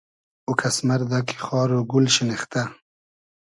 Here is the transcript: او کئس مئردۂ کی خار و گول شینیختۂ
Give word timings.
او 0.45 0.51
کئس 0.59 0.77
مئردۂ 0.87 1.19
کی 1.27 1.37
خار 1.45 1.69
و 1.77 1.79
گول 1.91 2.05
شینیختۂ 2.15 2.63